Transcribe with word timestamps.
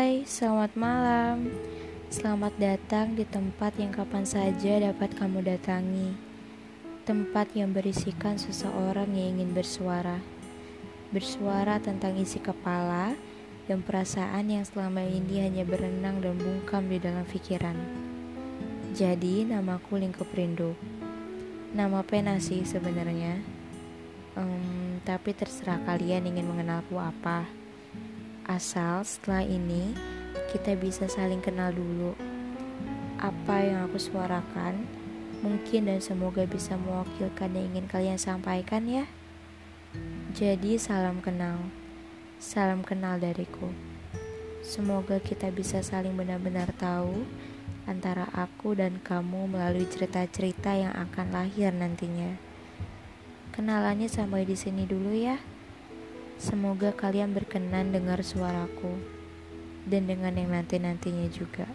Hai, 0.00 0.24
selamat 0.24 0.80
malam. 0.80 1.52
Selamat 2.08 2.56
datang 2.56 3.12
di 3.12 3.20
tempat 3.28 3.76
yang 3.76 3.92
kapan 3.92 4.24
saja 4.24 4.80
dapat 4.80 5.12
kamu 5.12 5.44
datangi. 5.44 6.16
Tempat 7.04 7.52
yang 7.52 7.76
berisikan 7.76 8.40
seseorang 8.40 9.12
yang 9.12 9.36
ingin 9.36 9.52
bersuara. 9.52 10.16
Bersuara 11.12 11.76
tentang 11.84 12.16
isi 12.16 12.40
kepala 12.40 13.12
dan 13.68 13.84
perasaan 13.84 14.48
yang 14.48 14.64
selama 14.64 15.04
ini 15.04 15.44
hanya 15.44 15.68
berenang 15.68 16.24
dan 16.24 16.40
bungkam 16.40 16.88
di 16.88 16.96
dalam 16.96 17.28
pikiran. 17.28 17.76
Jadi, 18.96 19.44
namaku 19.44 20.00
Lingkup 20.00 20.32
Rindu. 20.32 20.80
Nama 21.76 22.00
pena 22.08 22.40
sih 22.40 22.64
sebenarnya. 22.64 23.36
Um, 24.32 25.04
tapi 25.04 25.36
terserah 25.36 25.76
kalian 25.84 26.24
ingin 26.24 26.48
mengenalku 26.48 26.96
apa. 26.96 27.60
Asal 28.50 29.06
setelah 29.06 29.46
ini 29.46 29.94
kita 30.50 30.74
bisa 30.74 31.06
saling 31.06 31.38
kenal 31.38 31.70
dulu. 31.70 32.18
Apa 33.22 33.62
yang 33.62 33.86
aku 33.86 33.94
suarakan 33.94 34.90
mungkin 35.38 35.86
dan 35.86 36.02
semoga 36.02 36.42
bisa 36.50 36.74
mewakilkan 36.74 37.54
yang 37.54 37.70
ingin 37.70 37.86
kalian 37.86 38.18
sampaikan 38.18 38.90
ya. 38.90 39.06
Jadi 40.34 40.82
salam 40.82 41.22
kenal. 41.22 41.62
Salam 42.42 42.82
kenal 42.82 43.22
dariku. 43.22 43.70
Semoga 44.66 45.22
kita 45.22 45.54
bisa 45.54 45.78
saling 45.86 46.18
benar-benar 46.18 46.74
tahu 46.74 47.22
antara 47.86 48.26
aku 48.34 48.74
dan 48.74 48.98
kamu 48.98 49.46
melalui 49.46 49.86
cerita-cerita 49.86 50.74
yang 50.74 50.90
akan 50.98 51.30
lahir 51.30 51.70
nantinya. 51.70 52.34
Kenalannya 53.54 54.10
sampai 54.10 54.42
di 54.42 54.58
sini 54.58 54.90
dulu 54.90 55.14
ya. 55.14 55.38
Semoga 56.40 56.96
kalian 56.96 57.36
berkenan 57.36 57.92
dengar 57.92 58.24
suaraku 58.24 58.96
dan 59.84 60.08
dengan 60.08 60.32
yang 60.32 60.56
nanti-nantinya 60.56 61.28
juga. 61.28 61.68